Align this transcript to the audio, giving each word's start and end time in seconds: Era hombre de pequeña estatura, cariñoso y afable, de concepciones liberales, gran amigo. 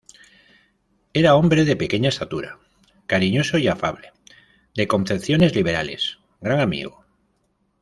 Era 1.13 1.35
hombre 1.35 1.63
de 1.63 1.75
pequeña 1.75 2.09
estatura, 2.09 2.57
cariñoso 3.05 3.59
y 3.59 3.67
afable, 3.67 4.13
de 4.75 4.87
concepciones 4.87 5.53
liberales, 5.53 6.17
gran 6.39 6.59
amigo. 6.59 7.05